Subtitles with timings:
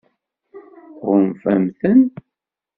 [0.99, 2.01] Tɣunfam-ten?